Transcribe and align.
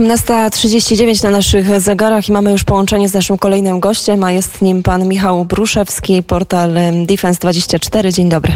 17.39 0.00 1.24
na 1.24 1.30
naszych 1.30 1.80
zegarach 1.80 2.28
i 2.28 2.32
mamy 2.32 2.52
już 2.52 2.64
połączenie 2.64 3.08
z 3.08 3.14
naszym 3.14 3.38
kolejnym 3.38 3.80
gościem, 3.80 4.24
a 4.24 4.32
jest 4.32 4.62
nim 4.62 4.82
pan 4.82 5.08
Michał 5.08 5.44
Bruszewski, 5.44 6.22
portal 6.22 6.74
Defense24. 7.06 8.12
Dzień 8.12 8.28
dobry. 8.28 8.52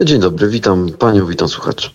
Dzień 0.00 0.20
dobry, 0.20 0.48
witam 0.48 0.90
panią, 0.98 1.26
witam 1.26 1.48
słuchaczy. 1.48 1.90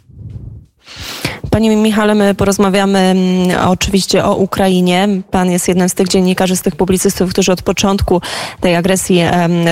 Panie 1.58 1.76
Michale, 1.76 2.16
my 2.16 2.36
porozmawiamy 2.36 3.00
mm, 3.00 3.70
oczywiście 3.70 4.26
o 4.26 4.36
Ukrainie. 4.36 5.08
Pan 5.32 5.52
jest 5.52 5.68
jednym 5.68 5.90
z 5.90 5.94
tych 5.94 6.08
dziennikarzy, 6.08 6.56
z 6.56 6.62
tych 6.62 6.76
publicystów, 6.76 7.30
którzy 7.30 7.52
od 7.52 7.62
początku 7.62 8.22
tej 8.62 8.76
agresji 8.76 9.22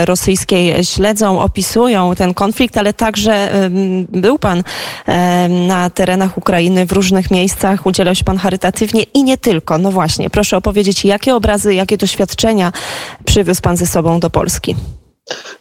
rosyjskiej 0.05 0.85
śledzą, 0.85 1.39
opisują 1.39 2.15
ten 2.15 2.33
konflikt, 2.33 2.77
ale 2.77 2.93
także 2.93 3.49
był 4.09 4.39
pan 4.39 4.63
na 5.67 5.89
terenach 5.89 6.37
Ukrainy 6.37 6.85
w 6.85 6.91
różnych 6.91 7.31
miejscach, 7.31 7.85
udzielał 7.85 8.15
się 8.15 8.23
pan 8.23 8.37
charytatywnie 8.37 9.03
i 9.03 9.23
nie 9.23 9.37
tylko. 9.37 9.77
No 9.77 9.91
właśnie, 9.91 10.29
proszę 10.29 10.57
opowiedzieć, 10.57 11.05
jakie 11.05 11.35
obrazy, 11.35 11.73
jakie 11.73 11.97
doświadczenia 11.97 12.71
przywiózł 13.25 13.61
pan 13.61 13.77
ze 13.77 13.85
sobą 13.85 14.19
do 14.19 14.29
Polski? 14.29 14.75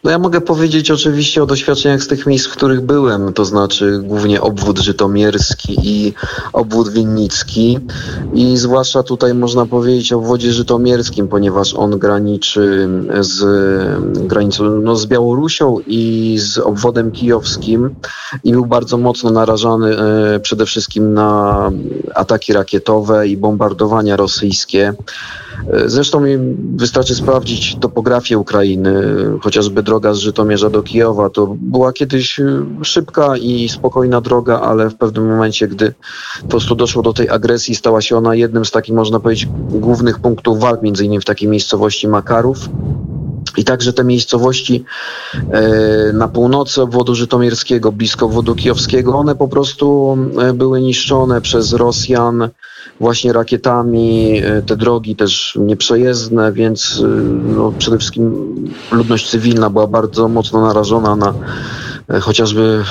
No 0.05 0.11
ja 0.11 0.19
mogę 0.19 0.41
powiedzieć 0.41 0.91
oczywiście 0.91 1.43
o 1.43 1.45
doświadczeniach 1.45 2.03
z 2.03 2.07
tych 2.07 2.25
miejsc, 2.25 2.47
w 2.47 2.51
których 2.51 2.81
byłem, 2.81 3.33
to 3.33 3.45
znaczy 3.45 3.99
głównie 4.03 4.41
obwód 4.41 4.79
żytomierski 4.79 5.77
i 5.83 6.13
obwód 6.53 6.89
winnicki 6.89 7.79
i 8.33 8.57
zwłaszcza 8.57 9.03
tutaj 9.03 9.33
można 9.33 9.65
powiedzieć 9.65 10.13
o 10.13 10.17
obwodzie 10.17 10.53
żytomierskim, 10.53 11.27
ponieważ 11.27 11.73
on 11.73 11.99
graniczy 11.99 12.89
z 13.19 13.43
granicą 14.27 14.63
no, 14.63 14.95
z 14.95 15.05
Białorusią 15.05 15.79
i 15.87 16.35
z 16.39 16.57
obwodem 16.57 17.11
kijowskim 17.11 17.95
i 18.43 18.51
był 18.51 18.65
bardzo 18.65 18.97
mocno 18.97 19.31
narażany 19.31 19.97
e, 19.97 20.39
przede 20.39 20.65
wszystkim 20.65 21.13
na 21.13 21.71
ataki 22.15 22.53
rakietowe 22.53 23.27
i 23.27 23.37
bombardowania 23.37 24.15
rosyjskie. 24.15 24.93
E, 25.73 25.89
zresztą 25.89 26.23
wystarczy 26.75 27.15
sprawdzić 27.15 27.75
topografię 27.75 28.37
Ukrainy, 28.37 29.03
chociażby 29.41 29.83
droga 29.83 30.13
z 30.13 30.17
Żytomierza 30.17 30.69
do 30.69 30.83
Kijowa. 30.83 31.29
To 31.29 31.55
była 31.59 31.93
kiedyś 31.93 32.39
e, 32.39 32.65
szybka 32.83 33.37
i 33.37 33.69
spokojna 33.69 34.21
droga, 34.21 34.61
ale 34.61 34.89
w 34.89 34.95
pewnym 34.95 35.27
momencie, 35.27 35.67
gdy 35.67 35.93
po 36.41 36.47
prostu 36.47 36.75
doszło 36.75 37.01
do 37.01 37.13
tej 37.13 37.29
agresji, 37.29 37.75
stała 37.75 38.01
się 38.01 38.17
ona 38.17 38.35
jednym 38.35 38.65
z 38.65 38.71
takich, 38.71 38.95
można 38.95 39.19
powiedzieć, 39.19 39.49
głównych 39.69 40.19
punktów 40.19 40.59
walk, 40.59 40.81
między 40.81 41.05
innymi 41.05 41.21
w 41.21 41.25
takiej 41.25 41.49
miejscowości 41.49 42.07
Makarów. 42.07 42.69
I 43.57 43.63
także 43.63 43.93
te 43.93 44.03
miejscowości 44.03 44.85
e, 45.33 46.13
na 46.13 46.27
północy 46.27 46.81
obwodu 46.81 47.15
żytomierskiego, 47.15 47.91
blisko 47.91 48.25
obwodu 48.25 48.55
kijowskiego, 48.55 49.15
one 49.15 49.35
po 49.35 49.47
prostu 49.47 50.17
były 50.53 50.81
niszczone 50.81 51.41
przez 51.41 51.73
Rosjan 51.73 52.49
właśnie 52.99 53.33
rakietami, 53.33 54.37
e, 54.43 54.61
te 54.61 54.77
drogi 54.77 55.15
też 55.15 55.57
nieprzejezdne, 55.61 56.51
więc 56.51 57.01
e, 57.03 57.07
no, 57.55 57.73
przede 57.77 57.97
wszystkim 57.97 58.55
ludność 58.91 59.29
cywilna 59.29 59.69
była 59.69 59.87
bardzo 59.87 60.27
mocno 60.27 60.61
narażona 60.61 61.15
na 61.15 61.33
e, 62.09 62.19
chociażby 62.19 62.83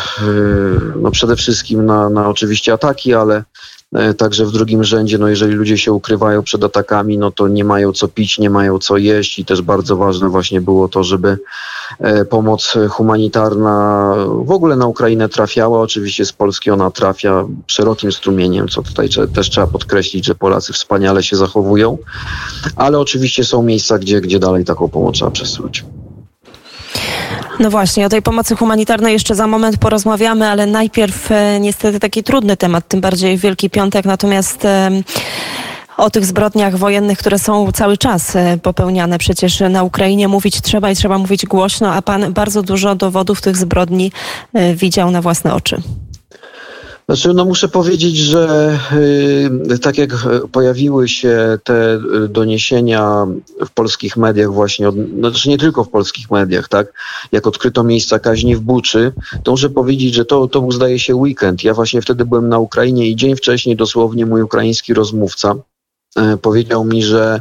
no 0.96 1.10
przede 1.10 1.36
wszystkim 1.36 1.86
na, 1.86 2.08
na 2.10 2.28
oczywiście 2.28 2.72
ataki, 2.72 3.14
ale 3.14 3.36
E, 3.36 3.53
także 4.16 4.46
w 4.46 4.52
drugim 4.52 4.84
rzędzie, 4.84 5.18
no 5.18 5.28
jeżeli 5.28 5.54
ludzie 5.54 5.78
się 5.78 5.92
ukrywają 5.92 6.42
przed 6.42 6.64
atakami, 6.64 7.18
no 7.18 7.30
to 7.30 7.48
nie 7.48 7.64
mają 7.64 7.92
co 7.92 8.08
pić, 8.08 8.38
nie 8.38 8.50
mają 8.50 8.78
co 8.78 8.96
jeść 8.96 9.38
i 9.38 9.44
też 9.44 9.62
bardzo 9.62 9.96
ważne 9.96 10.28
właśnie 10.28 10.60
było 10.60 10.88
to, 10.88 11.04
żeby 11.04 11.38
e, 11.98 12.24
pomoc 12.24 12.74
humanitarna 12.90 14.14
w 14.44 14.50
ogóle 14.50 14.76
na 14.76 14.86
Ukrainę 14.86 15.28
trafiała. 15.28 15.80
Oczywiście 15.80 16.24
z 16.24 16.32
Polski 16.32 16.70
ona 16.70 16.90
trafia 16.90 17.46
szerokim 17.66 18.12
strumieniem, 18.12 18.68
co 18.68 18.82
tutaj 18.82 19.08
też 19.34 19.50
trzeba 19.50 19.66
podkreślić, 19.66 20.26
że 20.26 20.34
Polacy 20.34 20.72
wspaniale 20.72 21.22
się 21.22 21.36
zachowują, 21.36 21.98
ale 22.76 22.98
oczywiście 22.98 23.44
są 23.44 23.62
miejsca, 23.62 23.98
gdzie, 23.98 24.20
gdzie 24.20 24.38
dalej 24.38 24.64
taką 24.64 24.88
pomoc 24.88 25.14
trzeba 25.14 25.30
przesyłać. 25.30 25.84
No 27.60 27.70
właśnie, 27.70 28.06
o 28.06 28.08
tej 28.08 28.22
pomocy 28.22 28.56
humanitarnej 28.56 29.12
jeszcze 29.12 29.34
za 29.34 29.46
moment 29.46 29.78
porozmawiamy, 29.78 30.48
ale 30.48 30.66
najpierw 30.66 31.32
e, 31.32 31.60
niestety 31.60 32.00
taki 32.00 32.22
trudny 32.22 32.56
temat, 32.56 32.88
tym 32.88 33.00
bardziej 33.00 33.38
Wielki 33.38 33.70
Piątek, 33.70 34.04
natomiast 34.04 34.64
e, 34.64 34.90
o 35.96 36.10
tych 36.10 36.24
zbrodniach 36.24 36.76
wojennych, 36.76 37.18
które 37.18 37.38
są 37.38 37.72
cały 37.72 37.98
czas 37.98 38.36
e, 38.36 38.58
popełniane 38.62 39.18
przecież 39.18 39.60
na 39.70 39.82
Ukrainie 39.82 40.28
mówić 40.28 40.60
trzeba 40.60 40.90
i 40.90 40.96
trzeba 40.96 41.18
mówić 41.18 41.46
głośno, 41.46 41.92
a 41.92 42.02
pan 42.02 42.32
bardzo 42.32 42.62
dużo 42.62 42.94
dowodów 42.94 43.40
tych 43.40 43.56
zbrodni 43.56 44.12
widział 44.74 45.10
na 45.10 45.22
własne 45.22 45.54
oczy. 45.54 45.82
Znaczy, 47.06 47.34
no 47.34 47.44
muszę 47.44 47.68
powiedzieć, 47.68 48.16
że 48.16 48.78
y, 49.72 49.78
tak 49.78 49.98
jak 49.98 50.10
pojawiły 50.52 51.08
się 51.08 51.58
te 51.64 51.94
y, 52.24 52.28
doniesienia 52.28 53.26
w 53.66 53.70
polskich 53.70 54.16
mediach 54.16 54.52
właśnie, 54.52 54.86
no, 54.86 54.92
znaczy 55.30 55.48
nie 55.48 55.58
tylko 55.58 55.84
w 55.84 55.88
polskich 55.88 56.30
mediach, 56.30 56.68
tak, 56.68 56.92
jak 57.32 57.46
odkryto 57.46 57.84
miejsca 57.84 58.18
kaźni 58.18 58.56
w 58.56 58.60
Buczy, 58.60 59.12
to 59.42 59.50
muszę 59.50 59.70
powiedzieć, 59.70 60.14
że 60.14 60.24
to, 60.24 60.48
to 60.48 60.60
był 60.60 60.72
zdaje 60.72 60.98
się 60.98 61.16
weekend. 61.16 61.64
Ja 61.64 61.74
właśnie 61.74 62.02
wtedy 62.02 62.24
byłem 62.24 62.48
na 62.48 62.58
Ukrainie 62.58 63.08
i 63.08 63.16
dzień 63.16 63.36
wcześniej 63.36 63.76
dosłownie 63.76 64.26
mój 64.26 64.42
ukraiński 64.42 64.94
rozmówca 64.94 65.54
powiedział 66.42 66.84
mi, 66.84 67.02
że 67.02 67.40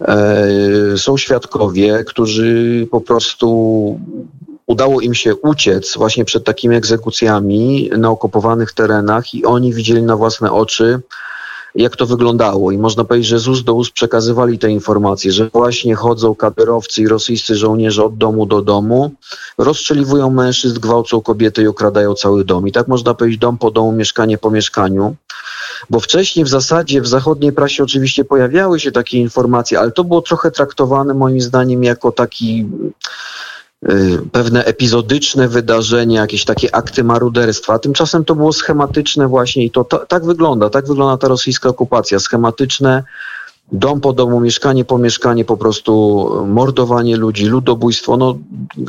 e, 0.00 0.48
są 0.96 1.16
świadkowie, 1.16 2.04
którzy 2.04 2.86
po 2.90 3.00
prostu 3.00 4.00
udało 4.70 5.00
im 5.00 5.14
się 5.14 5.36
uciec 5.36 5.96
właśnie 5.96 6.24
przed 6.24 6.44
takimi 6.44 6.76
egzekucjami 6.76 7.90
na 7.98 8.10
okupowanych 8.10 8.72
terenach 8.72 9.34
i 9.34 9.44
oni 9.44 9.74
widzieli 9.74 10.02
na 10.02 10.16
własne 10.16 10.52
oczy, 10.52 11.00
jak 11.74 11.96
to 11.96 12.06
wyglądało. 12.06 12.70
I 12.70 12.78
można 12.78 13.04
powiedzieć, 13.04 13.28
że 13.28 13.38
z 13.38 13.48
ust 13.48 13.62
do 13.62 13.74
ust 13.74 13.92
przekazywali 13.92 14.58
te 14.58 14.70
informacje, 14.70 15.32
że 15.32 15.48
właśnie 15.48 15.94
chodzą 15.94 16.34
kaderowcy 16.34 17.02
i 17.02 17.08
rosyjscy 17.08 17.56
żołnierze 17.56 18.04
od 18.04 18.18
domu 18.18 18.46
do 18.46 18.62
domu, 18.62 19.14
rozstrzeliwują 19.58 20.30
mężczyzn, 20.30 20.80
gwałcą 20.80 21.20
kobiety 21.20 21.62
i 21.62 21.66
okradają 21.66 22.14
cały 22.14 22.44
dom. 22.44 22.68
I 22.68 22.72
tak 22.72 22.88
można 22.88 23.14
powiedzieć 23.14 23.40
dom 23.40 23.58
po 23.58 23.70
domu, 23.70 23.92
mieszkanie 23.92 24.38
po 24.38 24.50
mieszkaniu. 24.50 25.16
Bo 25.90 26.00
wcześniej 26.00 26.44
w 26.44 26.48
zasadzie 26.48 27.00
w 27.00 27.06
zachodniej 27.06 27.52
prasie 27.52 27.82
oczywiście 27.82 28.24
pojawiały 28.24 28.80
się 28.80 28.92
takie 28.92 29.18
informacje, 29.18 29.80
ale 29.80 29.90
to 29.90 30.04
było 30.04 30.22
trochę 30.22 30.50
traktowane 30.50 31.14
moim 31.14 31.40
zdaniem 31.40 31.84
jako 31.84 32.12
taki 32.12 32.66
pewne 34.32 34.64
epizodyczne 34.64 35.48
wydarzenia, 35.48 36.20
jakieś 36.20 36.44
takie 36.44 36.74
akty 36.74 37.04
maruderstwa. 37.04 37.78
Tymczasem 37.78 38.24
to 38.24 38.34
było 38.34 38.52
schematyczne 38.52 39.28
właśnie 39.28 39.64
i 39.64 39.70
to, 39.70 39.84
to 39.84 39.98
tak 39.98 40.24
wygląda, 40.24 40.70
tak 40.70 40.86
wygląda 40.86 41.16
ta 41.16 41.28
rosyjska 41.28 41.68
okupacja. 41.68 42.18
Schematyczne, 42.18 43.04
dom 43.72 44.00
po 44.00 44.12
domu, 44.12 44.40
mieszkanie 44.40 44.84
po 44.84 44.98
mieszkanie, 44.98 45.44
po 45.44 45.56
prostu 45.56 46.44
mordowanie 46.46 47.16
ludzi, 47.16 47.46
ludobójstwo, 47.46 48.16
no, 48.16 48.38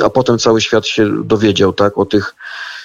a 0.06 0.10
potem 0.10 0.40
cały 0.40 0.62
świat 0.62 0.88
się 0.88 1.24
dowiedział, 1.24 1.74
tak, 1.74 1.98
o 1.98 2.06
tych 2.06 2.36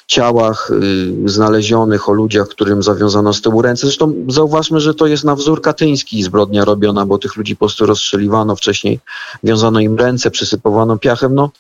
ciałach 0.06 0.70
y, 0.70 1.30
znalezionych, 1.30 2.08
o 2.08 2.12
ludziach, 2.12 2.48
którym 2.48 2.82
zawiązano 2.82 3.32
z 3.32 3.42
tyłu 3.42 3.62
ręce. 3.62 3.86
Zresztą 3.86 4.14
zauważmy, 4.28 4.80
że 4.80 4.94
to 4.94 5.06
jest 5.06 5.24
na 5.24 5.34
wzór 5.34 5.62
katyński 5.62 6.22
zbrodnia 6.22 6.64
robiona, 6.64 7.06
bo 7.06 7.18
tych 7.18 7.36
ludzi 7.36 7.56
po 7.56 7.58
prostu 7.58 7.86
rozstrzeliwano, 7.86 8.56
wcześniej 8.56 9.00
wiązano 9.44 9.80
im 9.80 9.96
ręce, 9.96 10.30
przysypowano 10.30 10.98
piachem. 10.98 11.34
No, 11.34 11.50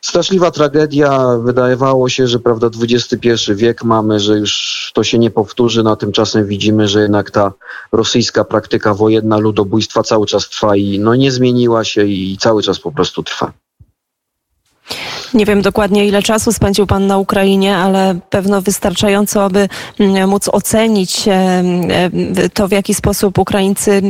straszliwa 0.00 0.50
tragedia. 0.50 1.38
Wydawało 1.38 2.08
się, 2.08 2.28
że 2.28 2.38
prawda, 2.38 2.70
XXI 2.82 3.54
wiek 3.54 3.84
mamy, 3.84 4.20
że 4.20 4.38
już 4.38 4.90
to 4.94 5.04
się 5.04 5.18
nie 5.18 5.30
powtórzy, 5.30 5.82
no, 5.82 5.90
a 5.90 5.96
tymczasem 5.96 6.46
widzimy, 6.46 6.88
że 6.88 7.02
jednak 7.02 7.30
ta 7.30 7.52
rosyjska 7.92 8.44
praktyka 8.44 8.94
wojenna 8.94 9.38
ludobójstwa 9.38 10.02
cały 10.02 10.26
czas 10.26 10.48
trwa 10.48 10.76
i 10.76 10.98
no, 10.98 11.14
nie 11.14 11.32
zmieniła 11.32 11.84
się 11.84 12.04
i 12.04 12.36
cały 12.40 12.62
czas 12.62 12.80
po 12.80 12.92
prostu 12.92 13.22
trwa. 13.22 13.52
Nie 15.34 15.46
wiem 15.46 15.62
dokładnie, 15.62 16.06
ile 16.06 16.22
czasu 16.22 16.52
spędził 16.52 16.86
Pan 16.86 17.06
na 17.06 17.18
Ukrainie, 17.18 17.76
ale 17.76 18.18
pewno 18.30 18.62
wystarczająco, 18.62 19.44
aby 19.44 19.68
mm, 20.00 20.28
móc 20.28 20.48
ocenić 20.48 21.24
to, 22.54 22.68
w 22.68 22.72
jaki 22.72 22.94
sposób 22.94 23.38
Ukraińcy 23.38 24.02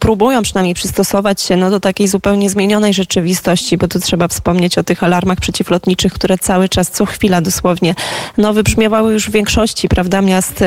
próbują 0.00 0.42
przynajmniej 0.42 0.74
przystosować 0.74 1.42
się 1.42 1.56
no, 1.56 1.70
do 1.70 1.80
takiej 1.80 2.08
zupełnie 2.08 2.50
zmienionej 2.50 2.94
rzeczywistości, 2.94 3.76
bo 3.76 3.88
tu 3.88 4.00
trzeba 4.00 4.28
wspomnieć 4.28 4.78
o 4.78 4.84
tych 4.84 5.04
alarmach 5.04 5.40
przeciwlotniczych, 5.40 6.12
które 6.12 6.38
cały 6.38 6.68
czas, 6.68 6.90
co 6.90 7.06
chwila 7.06 7.40
dosłownie, 7.40 7.94
no, 8.38 8.52
wybrzmiewały 8.52 9.12
już 9.12 9.28
w 9.28 9.32
większości, 9.32 9.88
prawda, 9.88 10.22
miast 10.22 10.64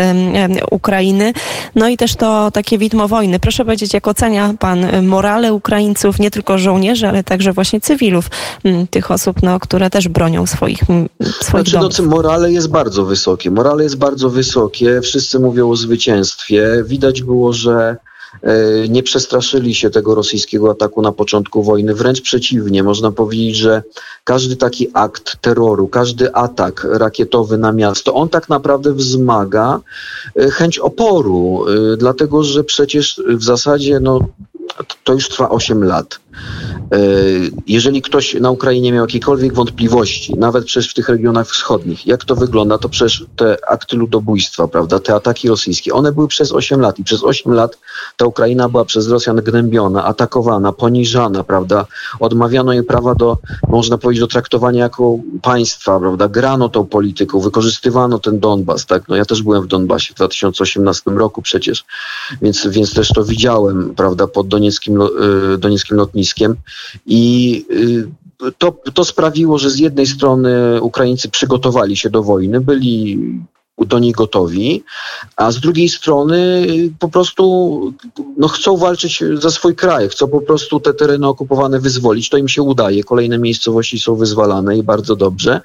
Ukrainy. 0.72 1.34
No 1.75 1.88
i 1.88 1.98
też 1.98 2.16
to 2.16 2.52
takie 2.52 2.78
widmo 2.78 3.08
wojny. 3.08 3.40
Proszę 3.40 3.66
powiedzieć, 3.66 3.94
jak 3.94 4.08
ocenia 4.08 4.54
Pan 4.60 5.06
morale 5.06 5.54
Ukraińców, 5.54 6.20
nie 6.20 6.31
tylko 6.31 6.58
żołnierzy, 6.58 7.08
ale 7.08 7.24
także 7.24 7.54
właśnie 7.54 7.81
cywilów, 7.81 8.30
tych 8.90 9.12
osób, 9.12 9.44
no, 9.44 9.60
które 9.60 9.85
które 9.86 10.02
też 10.02 10.08
bronią 10.08 10.46
swoich, 10.46 10.80
swoich 11.42 11.68
znaczy, 11.68 11.72
domów. 11.72 12.00
No, 12.00 12.06
morale 12.06 12.52
jest 12.52 12.68
bardzo 12.68 13.06
wysokie. 13.06 13.52
Morale 13.52 13.84
jest 13.84 13.96
bardzo 13.96 14.30
wysokie. 14.30 15.02
Wszyscy 15.02 15.40
mówią 15.40 15.72
o 15.72 15.76
zwycięstwie. 15.76 16.84
Widać 16.86 17.24
było, 17.24 17.54
że 17.54 17.98
e, 18.42 18.90
nie 18.90 19.04
przestraszyli 19.04 19.76
się 19.76 19.90
tego 19.90 20.16
rosyjskiego 20.16 20.72
ataku 20.72 21.02
na 21.02 21.12
początku 21.12 21.64
wojny. 21.64 21.94
Wręcz 21.94 22.22
przeciwnie, 22.22 22.84
można 22.84 23.12
powiedzieć, 23.12 23.56
że 23.56 23.84
każdy 24.24 24.56
taki 24.56 24.88
akt 24.94 25.42
terroru, 25.42 25.88
każdy 25.88 26.34
atak 26.34 26.88
rakietowy 26.92 27.58
na 27.58 27.72
miasto, 27.72 28.14
on 28.14 28.30
tak 28.30 28.50
naprawdę 28.50 28.94
wzmaga 28.94 29.80
e, 30.36 30.50
chęć 30.50 30.80
oporu, 30.80 31.66
e, 31.68 31.98
dlatego 31.98 32.44
że 32.44 32.64
przecież 32.64 33.22
w 33.28 33.44
zasadzie 33.44 34.00
no, 34.00 34.20
to 35.04 35.14
już 35.14 35.30
trwa 35.30 35.50
8 35.50 35.84
lat. 35.84 36.20
E, 36.92 36.98
jeżeli 37.68 38.02
ktoś 38.02 38.34
na 38.34 38.52
Ukrainie 38.52 38.92
miał 38.92 39.06
jakiekolwiek 39.06 39.54
wątpliwości, 39.54 40.36
nawet 40.38 40.66
przecież 40.66 40.92
w 40.92 40.94
tych 40.94 41.10
regionach 41.10 41.48
wschodnich, 41.48 42.08
jak 42.08 42.26
to 42.26 42.36
wygląda, 42.36 42.78
to 42.78 42.90
przecież 42.90 43.26
te 43.36 43.58
akty 43.68 43.96
ludobójstwa, 43.96 44.68
prawda, 44.68 45.00
te 45.00 45.16
ataki 45.16 45.50
rosyjskie, 45.50 45.94
one 45.94 46.12
były 46.12 46.28
przez 46.28 46.52
8 46.52 46.82
lat 46.82 47.00
i 47.00 47.04
przez 47.04 47.24
8 47.24 47.54
lat 47.54 47.78
ta 48.18 48.26
Ukraina 48.26 48.70
była 48.70 48.86
przez 48.86 49.08
Rosjan 49.08 49.36
gnębiona, 49.36 50.04
atakowana, 50.04 50.72
poniżana, 50.72 51.44
prawda, 51.44 51.86
odmawiano 52.20 52.74
jej 52.74 52.84
prawa 52.84 53.16
do, 53.16 53.38
można 53.68 53.98
powiedzieć, 53.98 54.20
do 54.20 54.28
traktowania 54.28 54.84
jako 54.84 55.18
państwa, 55.42 56.00
prawda, 56.00 56.28
grano 56.28 56.70
tą 56.70 56.86
polityką, 56.86 57.40
wykorzystywano 57.40 58.20
ten 58.20 58.40
Donbas, 58.40 58.86
tak, 58.86 59.08
no 59.08 59.16
ja 59.16 59.26
też 59.26 59.44
byłem 59.44 59.64
w 59.64 59.68
Donbasie 59.68 60.14
w 60.14 60.16
2018 60.16 61.12
roku 61.12 61.42
przecież, 61.42 61.86
więc, 62.42 62.68
więc 62.68 62.94
też 62.94 63.08
to 63.08 63.24
widziałem, 63.24 63.96
prawda, 63.96 64.28
pod 64.28 64.48
donieckim, 64.48 65.02
y, 65.02 65.58
donieckim 65.58 65.98
lotniskiem 65.98 66.25
i 67.06 67.66
y, 67.72 68.51
to, 68.57 68.72
to 68.94 69.06
sprawiło, 69.06 69.57
że 69.57 69.69
z 69.69 69.80
jednej 69.80 70.07
strony 70.07 70.81
Ukraińcy 70.81 71.30
przygotowali 71.30 71.98
się 71.98 72.10
do 72.10 72.24
wojny, 72.24 72.62
byli 72.62 73.19
do 73.77 74.00
niej 74.00 74.12
gotowi, 74.12 74.83
a 75.36 75.51
z 75.51 75.60
drugiej 75.60 75.89
strony 75.89 76.68
po 77.00 77.10
prostu 77.10 77.94
no, 78.38 78.48
chcą 78.48 78.77
walczyć 78.77 79.24
za 79.33 79.51
swój 79.51 79.75
kraj, 79.75 80.10
chcą 80.10 80.27
po 80.27 80.42
prostu 80.42 80.80
te 80.80 80.94
tereny 80.94 81.27
okupowane 81.27 81.80
wyzwolić. 81.80 82.30
To 82.30 82.38
im 82.38 82.48
się 82.48 82.62
udaje. 82.62 83.04
Kolejne 83.04 83.38
miejscowości 83.38 84.00
są 84.00 84.16
wyzwalane 84.16 84.77
i 84.77 84.83
bardzo 84.83 85.16
dobrze. 85.16 85.62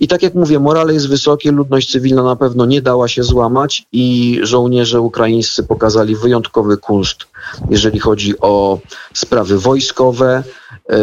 I 0.00 0.08
tak 0.08 0.22
jak 0.22 0.34
mówię, 0.34 0.60
morale 0.60 0.94
jest 0.94 1.08
wysokie, 1.08 1.52
ludność 1.52 1.90
cywilna 1.90 2.22
na 2.22 2.36
pewno 2.36 2.66
nie 2.66 2.82
dała 2.82 3.08
się 3.08 3.22
złamać 3.22 3.86
i 3.92 4.38
żołnierze 4.42 5.00
ukraińscy 5.00 5.62
pokazali 5.62 6.16
wyjątkowy 6.16 6.76
kunszt, 6.76 7.26
jeżeli 7.70 8.00
chodzi 8.00 8.40
o 8.40 8.78
sprawy 9.12 9.58
wojskowe, 9.58 10.42
E, 10.90 10.96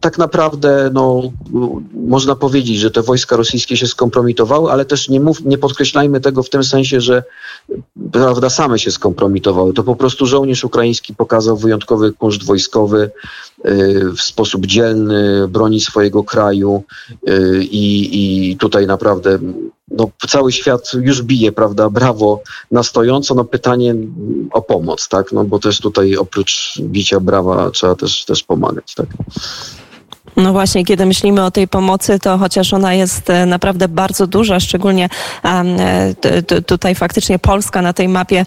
tak 0.00 0.18
naprawdę 0.18 0.90
no, 0.92 1.22
można 1.94 2.36
powiedzieć, 2.36 2.78
że 2.78 2.90
te 2.90 3.02
wojska 3.02 3.36
rosyjskie 3.36 3.76
się 3.76 3.86
skompromitowały, 3.86 4.72
ale 4.72 4.84
też 4.84 5.08
nie, 5.08 5.20
mów, 5.20 5.44
nie 5.44 5.58
podkreślajmy 5.58 6.20
tego 6.20 6.42
w 6.42 6.50
tym 6.50 6.64
sensie, 6.64 7.00
że 7.00 7.22
prawda, 8.12 8.50
same 8.50 8.78
się 8.78 8.90
skompromitowały. 8.90 9.72
To 9.72 9.82
po 9.82 9.96
prostu 9.96 10.26
żołnierz 10.26 10.64
ukraiński 10.64 11.14
pokazał 11.14 11.56
wyjątkowy 11.56 12.12
kunszt 12.12 12.44
wojskowy 12.44 13.10
w 14.16 14.20
sposób 14.20 14.66
dzielny, 14.66 15.48
broni 15.48 15.80
swojego 15.80 16.24
kraju 16.24 16.82
e, 17.26 17.58
i, 17.58 18.50
i 18.50 18.56
tutaj 18.56 18.86
naprawdę 18.86 19.38
no, 19.90 20.10
cały 20.28 20.52
świat 20.52 20.92
już 20.94 21.22
bije, 21.22 21.52
prawda, 21.52 21.90
brawo 21.90 22.42
na 22.70 22.82
stojąco, 22.82 23.34
no 23.34 23.44
pytanie 23.44 23.94
o 24.52 24.62
pomoc, 24.62 25.08
tak, 25.08 25.32
no 25.32 25.44
bo 25.44 25.58
też 25.58 25.80
tutaj 25.80 26.16
oprócz 26.16 26.74
bicia 26.80 27.20
brawa 27.20 27.70
trzeba 27.70 27.94
też, 27.94 28.24
też 28.24 28.42
pomagać, 28.42 28.94
tak. 28.94 29.06
No 30.36 30.52
właśnie, 30.52 30.84
kiedy 30.84 31.06
myślimy 31.06 31.44
o 31.44 31.50
tej 31.50 31.68
pomocy, 31.68 32.18
to 32.18 32.38
chociaż 32.38 32.74
ona 32.74 32.94
jest 32.94 33.30
e, 33.30 33.46
naprawdę 33.46 33.88
bardzo 33.88 34.26
duża, 34.26 34.60
szczególnie 34.60 35.08
e, 35.44 36.62
tutaj 36.66 36.94
faktycznie 36.94 37.38
Polska 37.38 37.82
na 37.82 37.92
tej 37.92 38.08
mapie 38.08 38.44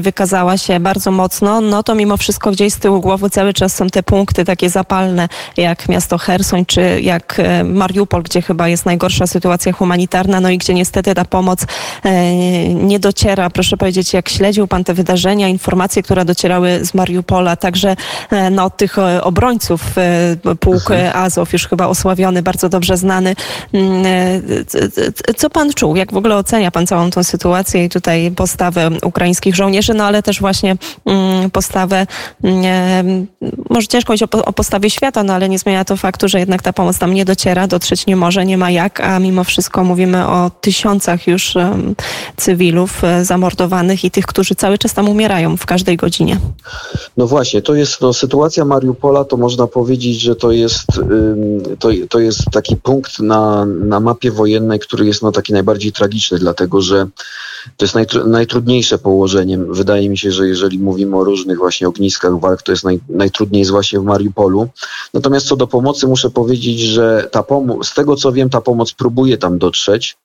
wykazała 0.00 0.58
się 0.58 0.80
bardzo 0.80 1.10
mocno, 1.10 1.60
no 1.60 1.82
to 1.82 1.94
mimo 1.94 2.16
wszystko 2.16 2.50
gdzieś 2.50 2.72
z 2.72 2.78
tyłu 2.78 3.00
głowy 3.00 3.30
cały 3.30 3.54
czas 3.54 3.74
są 3.74 3.86
te 3.86 4.02
punkty 4.02 4.44
takie 4.44 4.70
zapalne, 4.70 5.28
jak 5.56 5.88
miasto 5.88 6.18
Hersoń, 6.18 6.66
czy 6.66 7.00
jak 7.00 7.40
e, 7.40 7.64
Mariupol, 7.64 8.22
gdzie 8.22 8.42
chyba 8.42 8.68
jest 8.68 8.86
najgorsza 8.86 9.26
sytuacja 9.26 9.72
humanitarna, 9.72 10.40
no 10.40 10.50
i 10.50 10.58
gdzie 10.58 10.74
niestety 10.74 11.14
ta 11.14 11.24
pomoc 11.24 11.66
nie 12.74 12.98
dociera. 12.98 13.50
Proszę 13.50 13.76
powiedzieć, 13.76 14.12
jak 14.12 14.28
śledził 14.28 14.66
Pan 14.66 14.84
te 14.84 14.94
wydarzenia, 14.94 15.48
informacje, 15.48 16.02
które 16.02 16.24
docierały 16.24 16.84
z 16.84 16.94
Mariupola, 16.94 17.56
także 17.56 17.96
no, 18.50 18.70
tych 18.70 18.96
obrońców 19.22 19.80
pułk 20.60 20.90
mhm. 20.90 21.15
Azow, 21.16 21.52
już 21.52 21.68
chyba 21.68 21.86
osławiony, 21.86 22.42
bardzo 22.42 22.68
dobrze 22.68 22.96
znany. 22.96 23.36
Mm, 23.72 24.06
e, 25.26 25.34
co 25.36 25.50
pan 25.50 25.72
czuł? 25.72 25.96
Jak 25.96 26.12
w 26.12 26.16
ogóle 26.16 26.36
ocenia 26.36 26.70
pan 26.70 26.86
całą 26.86 27.10
tą 27.10 27.24
sytuację 27.24 27.84
i 27.84 27.88
tutaj 27.88 28.30
postawę 28.30 28.90
ukraińskich 29.02 29.54
żołnierzy, 29.54 29.94
no 29.94 30.04
ale 30.04 30.22
też 30.22 30.40
właśnie 30.40 30.76
mm, 31.06 31.50
postawę, 31.50 32.06
mm, 32.42 32.64
e, 32.64 33.04
może 33.70 33.86
ciężko 33.86 34.12
mówić 34.12 34.22
o, 34.22 34.52
postawie 34.52 34.90
świata, 34.90 35.22
no 35.22 35.32
ale 35.34 35.48
nie 35.48 35.58
zmienia 35.58 35.84
to 35.84 35.96
faktu, 35.96 36.28
że 36.28 36.38
jednak 36.38 36.62
ta 36.62 36.72
pomoc 36.72 36.98
tam 36.98 37.14
nie 37.14 37.24
dociera, 37.24 37.66
dotrzeć 37.66 38.06
nie 38.06 38.16
może, 38.16 38.46
nie 38.46 38.58
ma 38.58 38.70
jak, 38.70 39.00
a 39.00 39.18
mimo 39.18 39.44
wszystko 39.44 39.84
mówimy 39.84 40.26
o 40.26 40.50
tysiącach 40.60 41.26
już 41.26 41.54
cywilów 42.36 43.04
e, 43.04 43.24
zamordowanych 43.24 44.04
i 44.04 44.10
tych, 44.10 44.26
którzy 44.26 44.54
cały 44.54 44.78
czas 44.78 44.94
tam 44.94 45.08
umierają 45.08 45.56
w 45.56 45.66
każdej 45.66 45.96
godzinie. 45.96 46.38
No 47.16 47.26
właśnie, 47.26 47.62
to 47.62 47.74
jest 47.74 48.00
no, 48.00 48.12
sytuacja 48.12 48.64
Mariupola, 48.64 49.24
to 49.24 49.36
można 49.36 49.66
powiedzieć, 49.66 50.20
że 50.20 50.36
to 50.36 50.52
jest 50.52 50.86
to, 51.78 51.88
to 52.08 52.18
jest 52.18 52.44
taki 52.52 52.76
punkt 52.76 53.18
na, 53.18 53.64
na 53.64 54.00
mapie 54.00 54.30
wojennej, 54.30 54.78
który 54.78 55.06
jest 55.06 55.22
no, 55.22 55.32
taki 55.32 55.52
najbardziej 55.52 55.92
tragiczny, 55.92 56.38
dlatego 56.38 56.82
że 56.82 57.06
to 57.76 57.84
jest 57.84 57.94
najtr 57.94 58.26
najtrudniejsze 58.26 58.98
położenie. 58.98 59.58
Wydaje 59.58 60.08
mi 60.08 60.18
się, 60.18 60.32
że 60.32 60.48
jeżeli 60.48 60.78
mówimy 60.78 61.16
o 61.16 61.24
różnych 61.24 61.58
właśnie 61.58 61.88
ogniskach 61.88 62.40
walk, 62.40 62.62
to 62.62 62.72
jest 62.72 62.84
naj, 62.84 63.00
najtrudniej 63.08 63.58
jest 63.58 63.70
właśnie 63.70 64.00
w 64.00 64.04
Mariupolu. 64.04 64.68
Natomiast 65.14 65.46
co 65.46 65.56
do 65.56 65.66
pomocy, 65.66 66.06
muszę 66.06 66.30
powiedzieć, 66.30 66.80
że 66.80 67.28
ta 67.32 67.42
pomoc, 67.42 67.88
z 67.88 67.94
tego 67.94 68.16
co 68.16 68.32
wiem, 68.32 68.50
ta 68.50 68.60
pomoc 68.60 68.92
próbuje 68.92 69.38
tam 69.38 69.58
dotrzeć. 69.58 70.16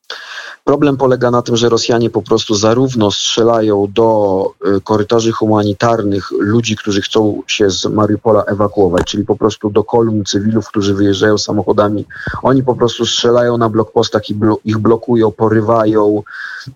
Problem 0.64 0.96
polega 0.96 1.30
na 1.30 1.42
tym, 1.42 1.56
że 1.56 1.68
Rosjanie 1.68 2.10
po 2.10 2.22
prostu 2.22 2.54
zarówno 2.54 3.10
strzelają 3.10 3.86
do 3.94 4.50
y, 4.76 4.80
korytarzy 4.80 5.32
humanitarnych 5.32 6.30
ludzi, 6.30 6.76
którzy 6.76 7.02
chcą 7.02 7.42
się 7.46 7.70
z 7.70 7.86
Mariupola 7.86 8.44
ewakuować, 8.44 9.04
czyli 9.04 9.24
po 9.24 9.36
prostu 9.36 9.70
do 9.70 9.84
kolumn 9.84 10.24
cywilów, 10.24 10.68
którzy 10.68 10.94
wyjeżdżają 10.94 11.38
samochodami. 11.38 12.04
Oni 12.42 12.62
po 12.62 12.74
prostu 12.74 13.06
strzelają 13.06 13.58
na 13.58 13.68
blokpostach 13.68 14.30
i 14.30 14.34
blo 14.34 14.58
ich 14.64 14.78
blokują, 14.78 15.30
porywają, 15.30 16.22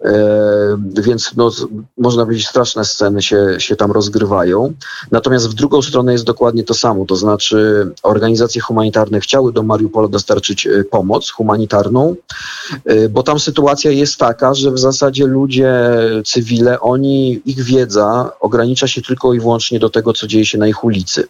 e, 0.05 0.79
więc 0.97 1.37
no, 1.37 1.50
można 1.99 2.25
powiedzieć 2.25 2.49
straszne 2.49 2.85
sceny 2.85 3.23
się, 3.23 3.55
się 3.59 3.77
tam 3.77 3.93
rozgrywają. 3.93 4.73
Natomiast 5.11 5.49
w 5.49 5.55
drugą 5.55 5.83
stronę 5.83 6.12
jest 6.12 6.25
dokładnie 6.25 6.65
to 6.65 6.75
samo, 6.75 7.05
to 7.05 7.17
znaczy 7.17 7.91
organizacje 8.03 8.61
humanitarne 8.61 9.21
chciały 9.21 9.53
do 9.53 9.62
Mariupola 9.62 10.09
dostarczyć 10.09 10.67
e, 10.67 10.85
pomoc 10.85 11.31
humanitarną, 11.31 12.17
e, 12.85 13.09
bo 13.09 13.23
tam 13.23 13.38
sytuacja 13.76 13.90
jest 13.90 14.19
taka, 14.19 14.55
że 14.55 14.70
w 14.70 14.78
zasadzie 14.78 15.26
ludzie, 15.26 15.70
cywile, 16.25 16.81
oni, 16.81 17.40
ich 17.44 17.62
wiedza 17.62 18.31
ogranicza 18.40 18.87
się 18.87 19.02
tylko 19.02 19.34
i 19.34 19.40
wyłącznie 19.40 19.78
do 19.78 19.90
tego, 19.90 20.12
co 20.12 20.26
dzieje 20.26 20.46
się 20.46 20.58
na 20.58 20.69
ich 20.69 20.84
ulicy. 20.84 21.28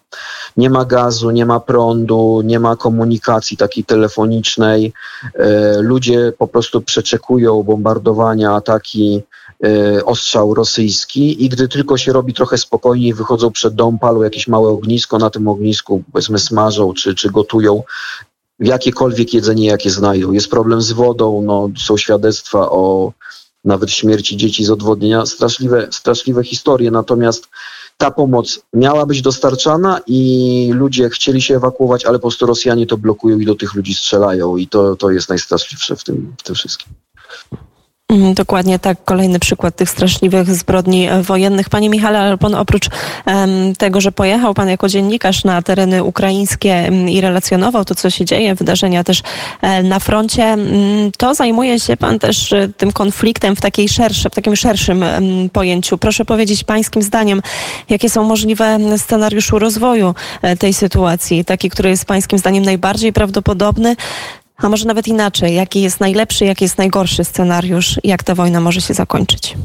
Nie 0.56 0.70
ma 0.70 0.84
gazu, 0.84 1.30
nie 1.30 1.46
ma 1.46 1.60
prądu, 1.60 2.42
nie 2.44 2.60
ma 2.60 2.76
komunikacji 2.76 3.56
takiej 3.56 3.84
telefonicznej. 3.84 4.92
E, 5.34 5.78
ludzie 5.82 6.32
po 6.38 6.46
prostu 6.46 6.80
przeczekują 6.80 7.62
bombardowania, 7.62 8.54
ataki, 8.54 9.22
e, 9.64 10.04
ostrzał 10.04 10.54
rosyjski 10.54 11.44
i 11.44 11.48
gdy 11.48 11.68
tylko 11.68 11.96
się 11.96 12.12
robi 12.12 12.34
trochę 12.34 12.58
spokojniej, 12.58 13.14
wychodzą 13.14 13.50
przed 13.50 13.74
dom, 13.74 13.98
palą 13.98 14.22
jakieś 14.22 14.48
małe 14.48 14.68
ognisko, 14.68 15.18
na 15.18 15.30
tym 15.30 15.48
ognisku 15.48 16.02
powiedzmy 16.12 16.38
smażą 16.38 16.94
czy, 16.94 17.14
czy 17.14 17.30
gotują 17.30 17.82
jakiekolwiek 18.58 19.34
jedzenie, 19.34 19.66
jakie 19.66 19.90
znajdą. 19.90 20.32
Jest 20.32 20.50
problem 20.50 20.82
z 20.82 20.92
wodą, 20.92 21.42
no, 21.42 21.68
są 21.78 21.96
świadectwa 21.96 22.70
o 22.70 23.12
nawet 23.64 23.90
śmierci 23.90 24.36
dzieci 24.36 24.64
z 24.64 24.70
odwodnienia, 24.70 25.26
straszliwe, 25.26 25.88
straszliwe 25.90 26.44
historie, 26.44 26.90
natomiast 26.90 27.48
ta 27.96 28.10
pomoc 28.10 28.60
miała 28.72 29.06
być 29.06 29.22
dostarczana 29.22 30.00
i 30.06 30.70
ludzie 30.75 31.10
chcieli 31.10 31.42
się 31.42 31.56
ewakuować, 31.56 32.04
ale 32.04 32.18
po 32.18 32.22
prostu 32.22 32.46
Rosjanie 32.46 32.86
to 32.86 32.96
blokują 32.96 33.38
i 33.38 33.46
do 33.46 33.54
tych 33.54 33.75
ludzi 33.75 33.94
strzelają 33.94 34.56
i 34.56 34.68
to, 34.68 34.96
to 34.96 35.10
jest 35.10 35.28
najstraszliwsze 35.28 35.96
w 35.96 36.04
tym, 36.04 36.34
w 36.38 36.42
tym 36.42 36.54
wszystkim. 36.54 36.92
Mhm, 38.12 38.34
dokładnie 38.34 38.78
tak. 38.78 39.04
Kolejny 39.04 39.38
przykład 39.38 39.76
tych 39.76 39.90
straszliwych 39.90 40.54
zbrodni 40.54 41.08
e, 41.08 41.22
wojennych. 41.22 41.68
Panie 41.68 41.90
Michale, 41.90 42.18
ale 42.18 42.38
pan 42.38 42.54
oprócz 42.54 42.88
tego, 43.78 44.00
że 44.00 44.12
pojechał 44.12 44.54
pan 44.54 44.68
jako 44.68 44.88
dziennikarz 44.88 45.44
na 45.44 45.62
tereny 45.62 46.04
ukraińskie 46.04 46.82
um, 46.84 47.08
i 47.08 47.20
relacjonował 47.20 47.84
to, 47.84 47.94
co 47.94 48.10
się 48.10 48.25
dzieje, 48.25 48.54
wydarzenia 48.54 49.04
też 49.04 49.22
um, 49.62 49.88
na 49.88 49.98
froncie, 49.98 50.44
mm, 50.44 51.12
to 51.18 51.34
zajmuje 51.34 51.80
się 51.80 51.96
pan 51.96 52.18
też 52.18 52.52
e, 52.52 52.68
tym 52.76 52.92
konfliktem 52.92 53.56
w, 53.56 53.60
takiej 53.60 53.88
szersze, 53.88 54.30
w 54.30 54.34
takim 54.34 54.56
szerszym 54.56 55.04
pojęciu. 55.52 55.98
Proszę 55.98 56.25
powiedzieć 56.25 56.64
pańskim 56.64 57.02
zdaniem, 57.02 57.42
jakie 57.88 58.10
są 58.10 58.25
możliwe 58.25 58.78
scenariusze 58.98 59.58
rozwoju 59.58 60.14
tej 60.58 60.75
sytuacji, 60.75 61.44
taki, 61.44 61.70
który 61.70 61.90
jest 61.90 62.04
pańskim 62.04 62.38
zdaniem 62.38 62.64
najbardziej 62.64 63.12
prawdopodobny, 63.12 63.96
A 64.56 64.68
może 64.68 64.84
nawet 64.84 65.08
inaczej, 65.08 65.54
jaki 65.54 65.82
jest 65.82 66.00
najlepszy, 66.00 66.44
jaki 66.44 66.64
jest 66.64 66.78
najgorszy 66.78 67.25
scenariusz, 67.25 68.00
jak 68.04 68.22
ta 68.22 68.34
wojna 68.34 68.60
może 68.60 68.80
się 68.80 68.94
zakończyć? 68.94 69.56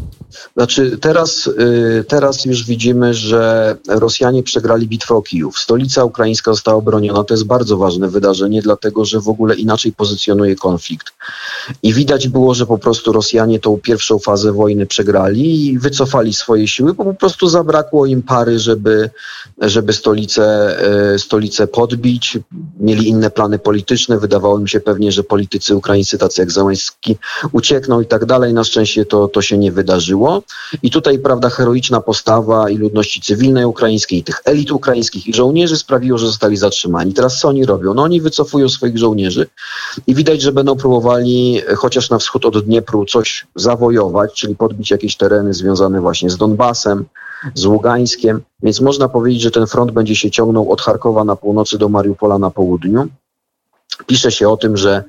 Znaczy, 0.54 0.98
teraz, 0.98 1.48
y, 1.48 2.06
teraz 2.08 2.46
już 2.46 2.66
widzimy, 2.66 3.14
że 3.14 3.76
Rosjanie 3.88 4.44
przegrali 4.44 4.88
bitwę 4.88 5.16
o 5.16 5.22
Kijów. 5.22 5.60
Stolica 5.60 6.04
ukraińska 6.04 6.52
została 6.54 6.78
obroniona. 6.78 7.24
To 7.24 7.34
jest 7.34 7.46
bardzo 7.46 7.78
ważne 7.78 8.10
wydarzenie, 8.10 8.62
dlatego 8.62 9.06
że 9.06 9.20
w 9.20 9.30
ogóle 9.30 9.56
inaczej 9.56 9.92
pozycjonuje 9.92 10.56
konflikt. 10.56 11.08
I 11.84 11.94
widać 11.94 12.28
było, 12.28 12.54
że 12.54 12.66
po 12.66 12.78
prostu 12.78 13.14
Rosjanie 13.14 13.60
tą 13.60 13.78
pierwszą 13.78 14.20
fazę 14.20 14.52
wojny 14.52 14.86
przegrali 14.86 15.66
i 15.66 15.80
wycofali 15.80 16.34
swoje 16.34 16.68
siły, 16.68 16.94
bo 16.94 17.04
po 17.04 17.14
prostu 17.14 17.48
zabrakło 17.48 18.06
im 18.06 18.24
pary, 18.24 18.60
żeby, 18.60 19.10
żeby 19.62 19.94
stolicę, 19.94 20.76
y, 21.16 21.20
stolicę 21.20 21.68
podbić. 21.68 22.38
Mieli 22.80 23.08
inne 23.08 23.30
plany 23.30 23.60
polityczne. 23.60 24.20
Wydawało 24.20 24.60
mi 24.60 24.70
się 24.70 24.80
pewnie, 24.82 25.12
że 25.12 25.24
politycy 25.24 25.76
ukraińscy, 25.76 26.18
tacy 26.18 26.42
jak 26.42 26.52
Załęski, 26.52 27.18
uciekną 27.52 28.02
i 28.02 28.06
tak 28.06 28.26
dalej. 28.26 28.54
Na 28.54 28.64
szczęście 28.64 29.06
to, 29.06 29.28
to 29.28 29.42
się 29.42 29.58
nie 29.58 29.72
wydarzyło. 29.72 30.44
I 30.84 30.92
tutaj, 30.92 31.20
prawda, 31.20 31.50
heroiczna 31.50 32.02
postawa 32.02 32.70
i 32.70 32.78
ludności 32.78 33.22
cywilnej 33.22 33.66
ukraińskiej, 33.66 34.20
i 34.20 34.24
tych 34.24 34.42
elit 34.46 34.72
ukraińskich 34.72 35.28
i 35.28 35.34
żołnierzy 35.34 35.78
sprawiło, 35.78 36.18
że 36.18 36.28
zostali 36.28 36.58
zatrzymani. 36.58 37.14
Teraz 37.14 37.40
co 37.40 37.48
oni 37.48 37.66
robią? 37.66 37.94
No 37.94 38.04
oni 38.04 38.22
wycofują 38.22 38.70
swoich 38.70 38.98
żołnierzy 38.98 39.48
i 40.08 40.16
widać, 40.16 40.42
że 40.42 40.52
będą 40.52 40.76
próbowali 40.76 41.62
chociaż 41.76 42.10
na 42.10 42.18
wschód 42.18 42.46
od 42.46 42.66
Dniepru 42.66 43.06
coś 43.06 43.48
zawojować, 43.56 44.34
czyli 44.34 44.56
podbić 44.56 44.92
jakieś 44.92 45.16
tereny 45.18 45.54
związane 45.54 46.02
właśnie 46.02 46.30
z 46.30 46.38
Donbasem, 46.38 47.06
z 47.56 47.66
Ługańskiem. 47.66 48.42
Więc 48.64 48.82
można 48.82 49.10
powiedzieć, 49.10 49.42
że 49.42 49.52
ten 49.52 49.68
front 49.68 49.92
będzie 49.92 50.16
się 50.16 50.32
ciągnął 50.32 50.72
od 50.72 50.82
Charkowa 50.82 51.24
na 51.24 51.36
północy 51.36 51.78
do 51.78 51.90
Mariupola 51.90 52.40
na 52.40 52.52
południu. 52.52 53.08
Pisze 54.08 54.32
się 54.32 54.50
o 54.50 54.58
tym, 54.58 54.78
że 54.78 55.04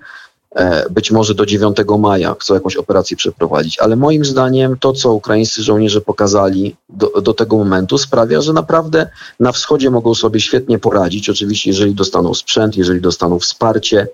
E, 0.55 0.91
być 0.91 1.11
może 1.11 1.35
do 1.35 1.47
9 1.47 1.77
maja 1.99 2.37
chcą 2.41 2.55
jakąś 2.55 2.77
operację 2.77 3.17
przeprowadzić, 3.17 3.79
ale 3.79 3.97
moim 3.97 4.25
zdaniem 4.25 4.77
to, 4.81 4.93
co 4.93 5.13
ukraińscy 5.13 5.63
żołnierze 5.63 6.01
pokazali 6.01 6.77
do, 6.89 7.21
do, 7.21 7.35
tego 7.35 7.57
momentu, 7.57 7.99
sprawia, 7.99 8.41
że 8.41 8.53
naprawdę 8.53 9.11
na 9.41 9.53
wschodzie 9.53 9.91
mogą 9.91 10.15
sobie 10.15 10.41
świetnie 10.41 10.79
poradzić. 10.79 11.31
Oczywiście, 11.31 11.71
jeżeli 11.71 11.95
dostaną 11.95 12.35
sprzęt, 12.35 12.77
jeżeli 12.77 13.01
dostaną 13.01 13.39
wsparcie. 13.39 14.09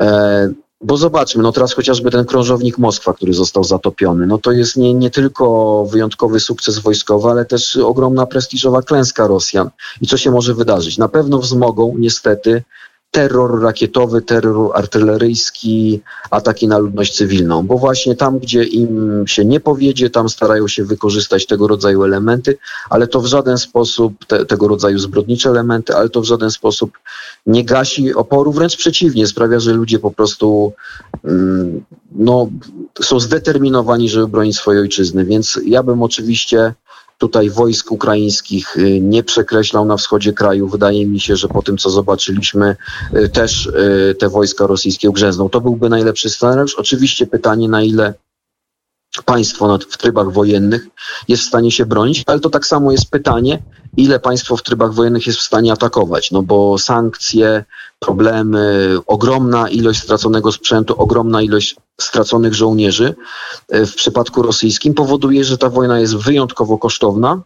E, 0.00 0.48
bo 0.80 0.96
zobaczmy, 0.96 1.42
no 1.42 1.52
teraz 1.52 1.72
chociażby 1.72 2.10
ten 2.10 2.24
krążownik 2.24 2.78
Moskwa, 2.78 3.12
który 3.12 3.34
został 3.34 3.64
zatopiony, 3.64 4.26
no 4.26 4.38
to 4.38 4.52
jest 4.52 4.76
nie, 4.76 4.94
nie 4.94 5.10
tylko 5.10 5.86
wyjątkowy 5.90 6.40
sukces 6.40 6.78
wojskowy, 6.78 7.30
ale 7.30 7.44
też 7.44 7.76
ogromna 7.76 8.26
prestiżowa 8.26 8.82
klęska 8.82 9.26
Rosjan. 9.26 9.70
I 10.00 10.06
co 10.06 10.16
się 10.16 10.30
może 10.30 10.54
wydarzyć? 10.54 10.98
Na 10.98 11.08
pewno 11.08 11.38
wzmogą 11.38 11.94
niestety 11.98 12.62
terror 13.16 13.62
rakietowy, 13.62 14.22
terror 14.22 14.70
artyleryjski, 14.74 16.00
ataki 16.30 16.68
na 16.68 16.78
ludność 16.78 17.16
cywilną, 17.16 17.66
bo 17.66 17.78
właśnie 17.78 18.16
tam, 18.16 18.38
gdzie 18.38 18.64
im 18.64 19.24
się 19.26 19.44
nie 19.44 19.60
powiedzie, 19.60 20.10
tam 20.10 20.28
starają 20.28 20.68
się 20.68 20.84
wykorzystać 20.84 21.46
tego 21.46 21.68
rodzaju 21.68 22.04
elementy, 22.04 22.58
ale 22.90 23.06
to 23.06 23.20
w 23.20 23.26
żaden 23.26 23.58
sposób, 23.58 24.24
te, 24.24 24.46
tego 24.46 24.68
rodzaju 24.68 24.98
zbrodnicze 24.98 25.50
elementy, 25.50 25.94
ale 25.94 26.08
to 26.08 26.20
w 26.20 26.24
żaden 26.24 26.50
sposób 26.50 26.98
nie 27.46 27.64
gasi 27.64 28.14
oporu, 28.14 28.52
wręcz 28.52 28.76
przeciwnie, 28.76 29.26
sprawia, 29.26 29.60
że 29.60 29.72
ludzie 29.72 29.98
po 29.98 30.10
prostu 30.10 30.72
mm, 31.24 31.84
no, 32.12 32.48
są 33.02 33.20
zdeterminowani, 33.20 34.08
żeby 34.08 34.28
bronić 34.28 34.56
swojej 34.56 34.80
ojczyzny, 34.80 35.24
więc 35.24 35.60
ja 35.64 35.82
bym 35.82 36.02
oczywiście 36.02 36.74
tutaj 37.18 37.50
wojsk 37.50 37.92
ukraińskich 37.92 38.76
y, 38.76 39.00
nie 39.00 39.22
przekreślał 39.22 39.84
na 39.84 39.96
wschodzie 39.96 40.32
kraju. 40.32 40.68
Wydaje 40.68 41.06
mi 41.06 41.20
się, 41.20 41.36
że 41.36 41.48
po 41.48 41.62
tym, 41.62 41.78
co 41.78 41.90
zobaczyliśmy, 41.90 42.76
y, 43.16 43.28
też 43.28 43.66
y, 43.66 44.14
te 44.18 44.28
wojska 44.28 44.66
rosyjskie 44.66 45.10
ugrzęzną. 45.10 45.48
To 45.48 45.60
byłby 45.60 45.88
najlepszy 45.88 46.30
scenariusz. 46.30 46.74
Oczywiście 46.74 47.26
pytanie, 47.26 47.68
na 47.68 47.82
ile 47.82 48.14
państwo 49.22 49.78
w 49.90 49.98
trybach 49.98 50.32
wojennych 50.32 50.86
jest 51.28 51.42
w 51.42 51.46
stanie 51.46 51.70
się 51.70 51.86
bronić, 51.86 52.22
ale 52.26 52.40
to 52.40 52.50
tak 52.50 52.66
samo 52.66 52.92
jest 52.92 53.10
pytanie, 53.10 53.62
ile 53.96 54.20
państwo 54.20 54.56
w 54.56 54.62
trybach 54.62 54.92
wojennych 54.92 55.26
jest 55.26 55.38
w 55.38 55.42
stanie 55.42 55.72
atakować, 55.72 56.30
no 56.30 56.42
bo 56.42 56.78
sankcje, 56.78 57.64
problemy, 57.98 58.96
ogromna 59.06 59.68
ilość 59.68 60.02
straconego 60.02 60.52
sprzętu, 60.52 60.94
ogromna 60.98 61.42
ilość 61.42 61.76
straconych 62.00 62.54
żołnierzy 62.54 63.14
e, 63.68 63.86
w 63.86 63.94
przypadku 63.94 64.42
rosyjskim 64.42 64.94
powoduje, 64.94 65.44
że 65.44 65.58
ta 65.58 65.70
wojna 65.70 66.00
jest 66.00 66.16
wyjątkowo 66.16 66.78
kosztowna 66.78 67.42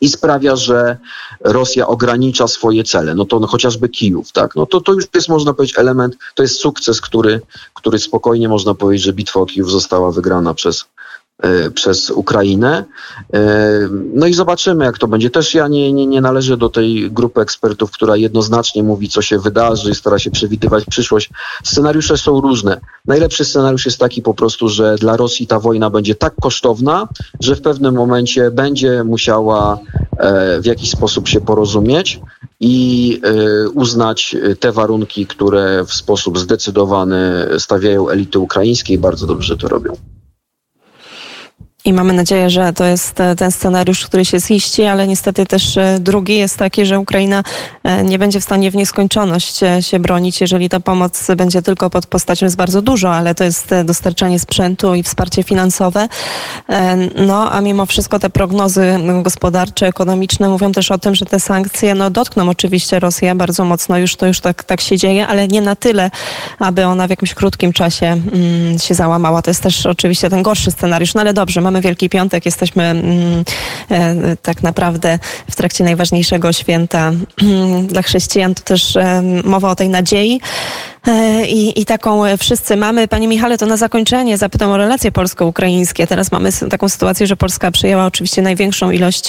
i 0.00 0.08
sprawia, 0.08 0.56
że 0.56 0.96
Rosja 1.40 1.86
ogranicza 1.86 2.48
swoje 2.48 2.84
cele. 2.84 3.14
No 3.14 3.24
to 3.24 3.40
no, 3.40 3.46
chociażby 3.46 3.88
Kijów, 3.88 4.32
tak? 4.32 4.56
No 4.56 4.66
to, 4.66 4.80
to 4.80 4.92
już 4.92 5.04
jest, 5.14 5.28
można 5.28 5.54
powiedzieć, 5.54 5.78
element, 5.78 6.16
to 6.34 6.42
jest 6.42 6.60
sukces, 6.60 7.00
który, 7.00 7.40
który 7.74 7.98
spokojnie 7.98 8.48
można 8.48 8.74
powiedzieć, 8.74 9.04
że 9.04 9.12
bitwa 9.12 9.40
o 9.40 9.46
Kijów 9.46 9.70
została 9.70 10.12
wygrana 10.12 10.54
przez, 10.54 10.84
przez 11.74 12.10
Ukrainę. 12.10 12.84
E, 13.34 13.40
no 14.14 14.26
i 14.26 14.34
zobaczymy, 14.34 14.84
jak 14.84 14.98
to 14.98 15.08
będzie. 15.08 15.30
Też 15.30 15.54
ja 15.54 15.68
nie, 15.68 15.92
nie, 15.92 16.06
nie 16.06 16.20
należę 16.20 16.56
do 16.56 16.68
tej 16.68 17.10
grupy 17.10 17.40
ekspertów, 17.40 17.90
która 17.90 18.16
jednoznacznie 18.16 18.82
mówi, 18.82 19.08
co 19.08 19.22
się 19.22 19.38
wydarzy 19.38 19.90
i 19.90 19.94
stara 19.94 20.18
się 20.18 20.30
przewidywać 20.30 20.84
przyszłość. 20.84 21.30
Scenariusze 21.64 22.16
są 22.16 22.40
różne. 22.40 22.80
Najlepszy 23.06 23.44
scenariusz 23.44 23.86
jest 23.86 23.98
taki 23.98 24.22
po 24.22 24.34
prostu, 24.34 24.68
że 24.68 24.96
dla 24.96 25.16
Rosji 25.16 25.46
ta 25.46 25.60
wojna 25.60 25.90
będzie 25.90 26.14
tak 26.14 26.34
kosztowna, 26.40 27.08
że 27.40 27.56
w 27.56 27.60
pewnym 27.60 27.94
momencie 27.94 28.50
będzie 28.50 29.04
musiała 29.04 29.78
e, 30.18 30.60
w 30.60 30.66
jakiś 30.66 30.90
sposób 30.90 31.28
się 31.28 31.40
porozumieć 31.40 32.20
i 32.60 33.20
uznać 33.74 34.36
te 34.60 34.72
warunki, 34.72 35.26
które 35.26 35.84
w 35.84 35.92
sposób 35.92 36.38
zdecydowany 36.38 37.48
stawiają 37.58 38.08
elity 38.08 38.38
ukraińskie 38.38 38.94
i 38.94 38.98
bardzo 38.98 39.26
dobrze 39.26 39.56
to 39.56 39.68
robią. 39.68 40.17
I 41.84 41.92
mamy 41.92 42.12
nadzieję, 42.12 42.50
że 42.50 42.72
to 42.72 42.84
jest 42.84 43.20
e, 43.20 43.36
ten 43.36 43.52
scenariusz, 43.52 44.06
który 44.06 44.24
się 44.24 44.40
ziści, 44.40 44.84
ale 44.84 45.06
niestety 45.06 45.46
też 45.46 45.76
e, 45.76 45.98
drugi 46.00 46.38
jest 46.38 46.56
taki, 46.56 46.86
że 46.86 46.98
Ukraina 46.98 47.42
e, 47.84 48.04
nie 48.04 48.18
będzie 48.18 48.40
w 48.40 48.44
stanie 48.44 48.70
w 48.70 48.76
nieskończoność 48.76 49.60
się 49.80 49.98
bronić, 49.98 50.40
jeżeli 50.40 50.68
ta 50.68 50.80
pomoc 50.80 51.26
będzie 51.36 51.62
tylko 51.62 51.90
pod 51.90 52.06
postacią 52.06 52.46
jest 52.46 52.56
bardzo 52.56 52.82
dużo, 52.82 53.14
ale 53.14 53.34
to 53.34 53.44
jest 53.44 53.70
dostarczanie 53.84 54.38
sprzętu 54.38 54.94
i 54.94 55.02
wsparcie 55.02 55.42
finansowe. 55.42 56.08
No, 57.26 57.52
a 57.52 57.60
mimo 57.60 57.86
wszystko 57.86 58.18
te 58.18 58.30
prognozy 58.30 58.98
gospodarcze, 59.22 59.86
ekonomiczne 59.86 60.48
mówią 60.48 60.72
też 60.72 60.90
o 60.90 60.98
tym, 60.98 61.14
że 61.14 61.26
te 61.26 61.40
sankcje 61.40 61.94
no, 61.94 62.10
dotkną 62.10 62.48
oczywiście 62.48 63.00
Rosję 63.00 63.34
bardzo 63.34 63.64
mocno, 63.64 63.98
już 63.98 64.16
to 64.16 64.26
już 64.26 64.40
tak, 64.40 64.64
tak 64.64 64.80
się 64.80 64.96
dzieje, 64.96 65.26
ale 65.26 65.48
nie 65.48 65.60
na 65.60 65.76
tyle, 65.76 66.10
aby 66.58 66.84
ona 66.84 67.06
w 67.06 67.10
jakimś 67.10 67.34
krótkim 67.34 67.72
czasie 67.72 68.06
mm, 68.06 68.78
się 68.78 68.94
załamała. 68.94 69.42
To 69.42 69.50
jest 69.50 69.62
też 69.62 69.86
oczywiście 69.86 70.30
ten 70.30 70.42
gorszy 70.42 70.70
scenariusz, 70.70 71.14
no 71.14 71.20
ale 71.20 71.32
dobrze, 71.32 71.60
mamy 71.68 71.80
Wielki 71.80 72.08
Piątek, 72.08 72.46
jesteśmy 72.46 72.84
mm, 72.84 73.44
e, 73.90 74.36
tak 74.36 74.62
naprawdę 74.62 75.18
w 75.50 75.56
trakcie 75.56 75.84
najważniejszego 75.84 76.52
święta 76.52 77.12
mm, 77.42 77.86
dla 77.86 78.02
chrześcijan. 78.02 78.54
To 78.54 78.62
też 78.62 78.96
e, 78.96 79.22
mowa 79.44 79.70
o 79.70 79.76
tej 79.76 79.88
nadziei. 79.88 80.40
E, 81.06 81.46
I, 81.46 81.80
I 81.80 81.84
taką 81.84 82.22
wszyscy 82.38 82.76
mamy. 82.76 83.08
Panie 83.08 83.28
Michale, 83.28 83.58
to 83.58 83.66
na 83.66 83.76
zakończenie 83.76 84.38
zapytam 84.38 84.70
o 84.70 84.76
relacje 84.76 85.12
polsko-ukraińskie. 85.12 86.06
Teraz 86.06 86.32
mamy 86.32 86.50
taką 86.70 86.88
sytuację, 86.88 87.26
że 87.26 87.36
Polska 87.36 87.70
przyjęła 87.70 88.06
oczywiście 88.06 88.42
największą 88.42 88.90
ilość 88.90 89.28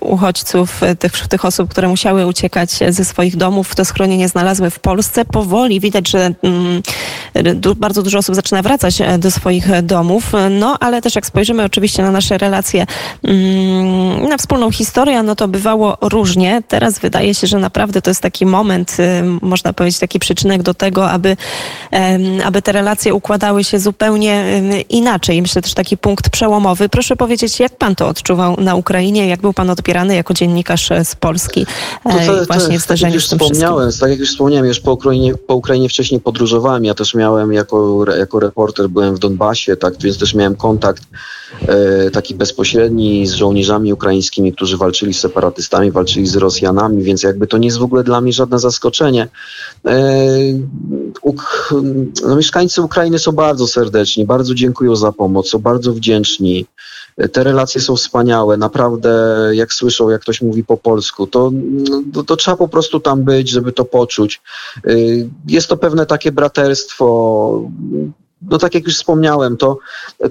uchodźców, 0.00 0.80
tych, 0.98 1.28
tych 1.28 1.44
osób, 1.44 1.70
które 1.70 1.88
musiały 1.88 2.26
uciekać 2.26 2.70
ze 2.88 3.04
swoich 3.04 3.36
domów. 3.36 3.74
To 3.74 3.84
schronienie 3.84 4.28
znalazły 4.28 4.70
w 4.70 4.78
Polsce. 4.78 5.24
Powoli 5.24 5.80
widać, 5.80 6.08
że 6.08 6.30
mm, 6.42 6.82
bardzo 7.76 8.02
dużo 8.02 8.18
osób 8.18 8.34
zaczyna 8.34 8.62
wracać 8.62 8.98
do 9.18 9.30
swoich 9.30 9.82
domów. 9.82 10.32
No, 10.50 10.76
ale 10.80 11.02
też 11.02 11.14
jak 11.14 11.26
spojrzymy 11.26 11.64
oczywiście 11.64 12.02
na 12.02 12.10
nasze 12.10 12.38
relacje, 12.38 12.86
mm, 13.24 14.28
na 14.28 14.36
wspólną 14.36 14.70
historię, 14.70 15.22
no 15.22 15.34
to 15.34 15.48
bywało 15.48 15.96
różnie. 16.00 16.62
Teraz 16.68 16.98
wydaje 16.98 17.34
się, 17.34 17.46
że 17.46 17.58
naprawdę 17.58 18.02
to 18.02 18.10
jest 18.10 18.22
taki 18.22 18.46
moment, 18.46 18.96
można 19.42 19.72
powiedzieć, 19.72 20.00
taki 20.00 20.18
przyczynek 20.18 20.62
do 20.62 20.74
tego, 20.74 21.09
aby, 21.10 21.36
aby 22.44 22.62
te 22.62 22.72
relacje 22.72 23.14
układały 23.14 23.64
się 23.64 23.78
zupełnie 23.78 24.62
inaczej. 24.88 25.42
Myślę 25.42 25.62
też 25.62 25.74
taki 25.74 25.96
punkt 25.96 26.30
przełomowy. 26.30 26.88
Proszę 26.88 27.16
powiedzieć, 27.16 27.60
jak 27.60 27.76
pan 27.76 27.94
to 27.94 28.08
odczuwał 28.08 28.56
na 28.60 28.74
Ukrainie? 28.74 29.26
Jak 29.28 29.40
był 29.40 29.52
pan 29.52 29.70
odbierany 29.70 30.14
jako 30.14 30.34
dziennikarz 30.34 30.90
e, 30.92 31.04
z 31.04 31.14
Polski 31.14 31.66
to, 32.04 32.10
to, 32.10 32.42
e, 32.42 32.46
właśnie 32.46 32.78
w 32.78 32.82
zderzeniu 32.82 33.14
tak 33.14 33.22
z 33.22 33.28
tym 33.28 33.38
wspomniałem, 33.38 33.88
wszystkim? 33.88 34.00
Tak 34.00 34.10
jak 34.10 34.20
już 34.20 34.30
wspomniałem, 34.30 34.66
już 34.66 34.80
po 34.80 34.92
Ukrainie, 34.92 35.34
po 35.34 35.54
Ukrainie 35.54 35.88
wcześniej 35.88 36.20
podróżowałem. 36.20 36.84
Ja 36.84 36.94
też 36.94 37.14
miałem 37.14 37.52
jako, 37.52 38.04
jako 38.18 38.40
reporter, 38.40 38.88
byłem 38.88 39.16
w 39.16 39.18
Donbasie, 39.18 39.76
tak, 39.76 39.94
więc 40.00 40.18
też 40.18 40.34
miałem 40.34 40.56
kontakt 40.56 41.02
e, 41.68 42.10
taki 42.10 42.34
bezpośredni 42.34 43.26
z 43.26 43.32
żołnierzami 43.32 43.92
ukraińskimi, 43.92 44.52
którzy 44.52 44.76
walczyli 44.76 45.14
z 45.14 45.20
separatystami, 45.20 45.90
walczyli 45.90 46.26
z 46.26 46.36
Rosjanami, 46.36 47.02
więc 47.02 47.22
jakby 47.22 47.46
to 47.46 47.58
nie 47.58 47.66
jest 47.66 47.78
w 47.78 47.82
ogóle 47.82 48.04
dla 48.04 48.20
mnie 48.20 48.32
żadne 48.32 48.58
zaskoczenie. 48.58 49.28
E, 49.86 49.98
no, 52.22 52.36
mieszkańcy 52.36 52.82
Ukrainy 52.82 53.18
są 53.18 53.32
bardzo 53.32 53.66
serdeczni, 53.66 54.26
bardzo 54.26 54.54
dziękują 54.54 54.96
za 54.96 55.12
pomoc, 55.12 55.48
są 55.48 55.58
bardzo 55.58 55.92
wdzięczni. 55.92 56.66
Te 57.32 57.44
relacje 57.44 57.80
są 57.80 57.96
wspaniałe. 57.96 58.56
Naprawdę, 58.56 59.10
jak 59.52 59.72
słyszą, 59.72 60.10
jak 60.10 60.20
ktoś 60.20 60.42
mówi 60.42 60.64
po 60.64 60.76
polsku, 60.76 61.26
to, 61.26 61.50
to, 62.14 62.22
to 62.22 62.36
trzeba 62.36 62.56
po 62.56 62.68
prostu 62.68 63.00
tam 63.00 63.22
być, 63.22 63.50
żeby 63.50 63.72
to 63.72 63.84
poczuć. 63.84 64.42
Jest 65.48 65.68
to 65.68 65.76
pewne 65.76 66.06
takie 66.06 66.32
braterstwo 66.32 67.70
no 68.42 68.58
tak 68.58 68.74
jak 68.74 68.84
już 68.84 68.96
wspomniałem, 68.96 69.56
to, 69.56 69.78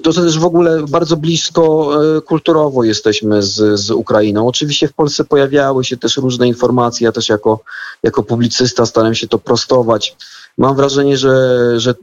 to 0.02 0.12
też 0.12 0.38
w 0.38 0.44
ogóle 0.44 0.82
bardzo 0.88 1.16
blisko 1.16 1.90
e, 2.16 2.20
kulturowo 2.20 2.84
jesteśmy 2.84 3.42
z, 3.42 3.80
z 3.80 3.90
Ukrainą. 3.90 4.46
Oczywiście 4.46 4.88
w 4.88 4.92
Polsce 4.92 5.24
pojawiały 5.24 5.84
się 5.84 5.96
też 5.96 6.16
różne 6.16 6.48
informacje, 6.48 7.04
ja 7.04 7.12
też 7.12 7.28
jako, 7.28 7.60
jako 8.02 8.22
publicysta 8.22 8.86
starałem 8.86 9.14
się 9.14 9.28
to 9.28 9.38
prostować. 9.38 10.16
Mam 10.58 10.76
wrażenie, 10.76 11.16
że, 11.16 11.56
że, 11.80 11.94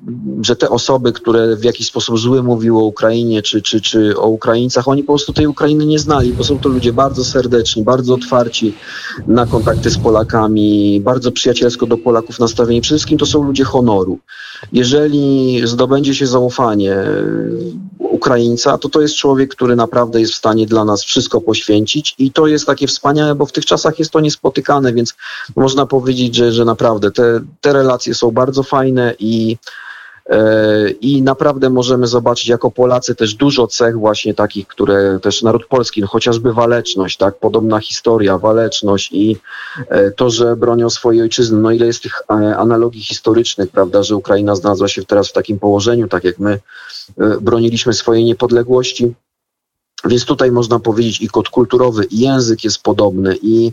że 0.42 0.56
te 0.56 0.70
osoby, 0.70 1.14
które 1.14 1.56
w 1.56 1.64
jakiś 1.64 1.88
sposób 1.88 2.20
zły 2.20 2.44
mówiły 2.44 2.80
o 2.80 2.86
Ukrainie 2.86 3.42
czy, 3.42 3.62
czy, 3.62 3.82
czy 3.82 4.18
o 4.18 4.28
Ukraińcach, 4.28 4.88
oni 4.88 5.04
po 5.04 5.14
prostu 5.14 5.34
tej 5.34 5.48
Ukrainy 5.48 5.86
nie 5.86 6.00
znali, 6.00 6.34
bo 6.34 6.44
są 6.44 6.60
to 6.60 6.70
ludzie 6.70 6.94
bardzo 6.94 7.26
serdeczni, 7.26 7.84
bardzo 7.84 8.14
otwarci 8.14 8.76
na 9.28 9.46
kontakty 9.48 9.92
z 9.92 9.98
Polakami, 9.98 11.02
bardzo 11.02 11.32
przyjacielsko 11.32 11.86
do 11.86 11.98
Polaków 11.98 12.40
nastawieni. 12.40 12.82
Przede 12.82 12.98
wszystkim 12.98 13.18
to 13.18 13.26
są 13.26 13.44
ludzie 13.44 13.64
honoru. 13.64 14.20
Jeżeli 14.72 15.62
zdobędzie 15.68 16.16
się 16.16 16.28
zaufanie 16.28 16.96
Ukraińca, 18.12 18.78
to 18.78 18.90
to 18.90 19.02
jest 19.02 19.16
człowiek, 19.16 19.56
który 19.56 19.76
naprawdę 19.76 20.20
jest 20.20 20.34
w 20.34 20.38
stanie 20.38 20.66
dla 20.66 20.86
nas 20.86 21.04
wszystko 21.04 21.42
poświęcić 21.42 22.16
i 22.18 22.32
to 22.32 22.48
jest 22.48 22.66
takie 22.66 22.88
wspaniałe, 22.88 23.36
bo 23.36 23.46
w 23.46 23.52
tych 23.52 23.66
czasach 23.66 24.00
jest 24.00 24.12
to 24.12 24.20
niespotykane, 24.20 24.94
więc 24.94 25.14
można 25.56 25.86
powiedzieć, 25.86 26.36
że, 26.36 26.52
że 26.52 26.66
naprawdę 26.66 27.12
te, 27.12 27.40
te 27.62 27.74
relacje 27.74 28.16
są 28.16 28.32
bardzo 28.32 28.64
fajne 28.64 29.14
i 29.20 29.58
i 31.02 31.22
naprawdę 31.22 31.70
możemy 31.70 32.08
zobaczyć 32.08 32.48
jako 32.48 32.72
Polacy 32.72 33.16
też 33.16 33.36
dużo 33.36 33.68
cech 33.68 33.98
właśnie 33.98 34.34
takich, 34.34 34.68
które 34.68 35.20
też 35.22 35.42
naród 35.42 35.66
polski, 35.66 36.02
no 36.02 36.08
chociażby 36.08 36.54
waleczność, 36.54 37.18
tak, 37.18 37.40
podobna 37.40 37.80
historia, 37.80 38.38
waleczność 38.38 39.10
i 39.12 39.38
e, 39.90 40.12
to, 40.12 40.30
że 40.30 40.56
bronią 40.56 40.90
swojej 40.90 41.22
ojczyzny. 41.22 41.60
No 41.60 41.72
ile 41.72 41.86
jest 41.86 42.04
tych 42.04 42.22
e, 42.30 42.58
analogii 42.58 43.02
historycznych, 43.02 43.70
prawda, 43.70 44.04
że 44.04 44.16
Ukraina 44.16 44.56
znalazła 44.56 44.88
się 44.88 45.06
teraz 45.06 45.30
w 45.30 45.34
takim 45.34 45.60
położeniu, 45.60 46.08
tak 46.08 46.24
jak 46.24 46.40
my 46.40 46.60
broniliśmy 47.42 47.94
swojej 47.94 48.24
niepodległości. 48.24 49.14
Więc 50.06 50.26
tutaj 50.26 50.52
można 50.52 50.80
powiedzieć 50.80 51.22
i 51.22 51.28
kod 51.28 51.50
kulturowy, 51.50 52.04
i 52.04 52.20
język 52.20 52.64
jest 52.64 52.84
podobny, 52.84 53.38
i 53.42 53.72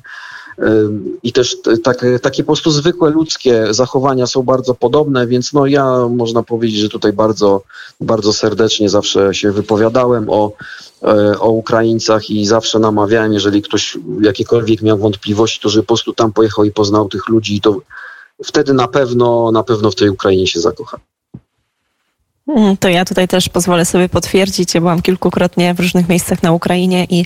i 1.23 1.33
też 1.33 1.57
tak, 1.83 2.07
takie 2.23 2.43
po 2.43 2.47
prostu 2.47 2.71
zwykłe 2.71 3.11
ludzkie 3.11 3.67
zachowania 3.71 4.27
są 4.27 4.43
bardzo 4.43 4.75
podobne, 4.75 5.27
więc 5.27 5.53
no 5.53 5.67
ja 5.67 6.09
można 6.09 6.43
powiedzieć, 6.43 6.81
że 6.81 6.89
tutaj 6.89 7.13
bardzo, 7.13 7.63
bardzo 8.01 8.33
serdecznie 8.33 8.89
zawsze 8.89 9.35
się 9.35 9.53
wypowiadałem 9.53 10.31
o, 10.31 10.53
e, 11.03 11.39
o 11.39 11.51
Ukraińcach 11.51 12.31
i 12.31 12.47
zawsze 12.47 12.79
namawiałem, 12.79 13.33
jeżeli 13.33 13.63
ktoś 13.63 13.99
jakiekolwiek 14.21 14.83
miał 14.83 14.99
wątpliwości, 14.99 15.61
to 15.61 15.69
żeby 15.69 15.83
po 15.83 15.87
prostu 15.87 16.13
tam 16.13 16.33
pojechał 16.33 16.65
i 16.65 16.71
poznał 16.71 17.09
tych 17.09 17.29
ludzi, 17.29 17.61
to 17.61 17.81
wtedy 18.45 18.73
na 18.75 18.89
pewno, 18.89 19.51
na 19.53 19.63
pewno 19.63 19.91
w 19.91 19.95
tej 19.95 20.11
Ukrainie 20.11 20.47
się 20.47 20.61
zakocha. 20.61 21.01
Mm, 22.49 22.77
to 22.77 22.89
ja 22.89 23.05
tutaj 23.05 23.29
też 23.29 23.49
pozwolę 23.49 23.85
sobie 23.85 24.09
potwierdzić. 24.09 24.75
Ja 24.75 24.81
byłam 24.81 25.03
kilkukrotnie 25.03 25.75
w 25.75 25.81
różnych 25.81 26.09
miejscach 26.09 26.43
na 26.43 26.53
Ukrainie 26.53 27.07
i, 27.11 27.25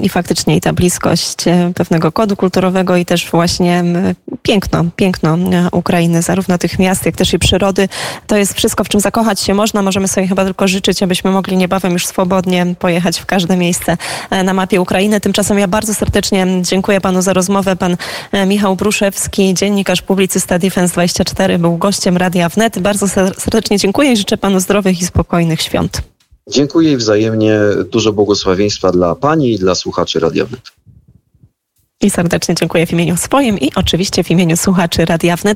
i 0.00 0.08
faktycznie 0.08 0.56
i 0.56 0.60
ta 0.60 0.72
bliskość 0.72 1.48
e, 1.48 1.72
pewnego 1.74 2.12
kodu 2.12 2.36
kulturowego 2.36 2.96
i 2.96 3.04
też 3.04 3.30
właśnie 3.30 3.84
piękno, 4.42 4.84
piękno 4.96 5.34
e, 5.34 5.68
Ukrainy, 5.72 6.22
zarówno 6.22 6.58
tych 6.58 6.78
miast, 6.78 7.06
jak 7.06 7.16
też 7.16 7.32
i 7.32 7.38
przyrody. 7.38 7.88
To 8.26 8.36
jest 8.36 8.54
wszystko, 8.54 8.84
w 8.84 8.88
czym 8.88 9.00
zakochać 9.00 9.40
się 9.40 9.54
można. 9.54 9.82
Możemy 9.82 10.08
sobie 10.08 10.26
chyba 10.26 10.44
tylko 10.44 10.68
życzyć, 10.68 11.02
abyśmy 11.02 11.30
mogli 11.30 11.56
niebawem 11.56 11.92
już 11.92 12.06
swobodnie 12.06 12.74
pojechać 12.78 13.20
w 13.20 13.26
każde 13.26 13.56
miejsce 13.56 13.96
e, 14.30 14.42
na 14.42 14.54
mapie 14.54 14.80
Ukrainy. 14.80 15.20
Tymczasem 15.20 15.58
ja 15.58 15.68
bardzo 15.68 15.94
serdecznie 15.94 16.46
dziękuję 16.62 17.00
panu 17.00 17.22
za 17.22 17.32
rozmowę. 17.32 17.76
Pan 17.76 17.96
Michał 18.46 18.76
Bruszewski, 18.76 19.54
dziennikarz, 19.54 20.02
publicysta 20.02 20.58
Defense24 20.58 21.58
był 21.58 21.76
gościem 21.76 22.16
Radia 22.16 22.48
Wnet. 22.48 22.78
Bardzo 22.78 23.08
serdecznie 23.38 23.78
dziękuję 23.78 24.12
i 24.12 24.16
życzę 24.16 24.36
panu 24.36 24.60
zdrowych 24.60 25.00
i 25.00 25.06
spokojnych 25.06 25.62
świąt. 25.62 26.02
Dziękuję 26.48 26.92
i 26.92 26.96
wzajemnie 26.96 27.60
dużo 27.90 28.12
błogosławieństwa 28.12 28.92
dla 28.92 29.14
pani 29.14 29.52
i 29.52 29.58
dla 29.58 29.74
słuchaczy 29.74 30.20
Radia 30.20 30.44
Wnet. 30.44 30.62
I 32.02 32.10
serdecznie 32.10 32.54
dziękuję 32.54 32.86
w 32.86 32.92
imieniu 32.92 33.16
swoim 33.16 33.58
i 33.58 33.74
oczywiście 33.74 34.24
w 34.24 34.30
imieniu 34.30 34.56
słuchaczy 34.56 35.04
Radia 35.04 35.36
Wnet. 35.36 35.50